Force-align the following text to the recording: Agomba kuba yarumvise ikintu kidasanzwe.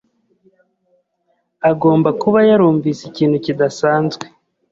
Agomba 1.69 2.09
kuba 2.21 2.39
yarumvise 2.49 3.01
ikintu 3.07 3.37
kidasanzwe. 3.45 4.25